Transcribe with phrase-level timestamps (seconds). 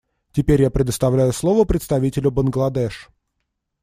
[0.31, 3.09] Теперь я предоставляю слово представителю Бангладеш.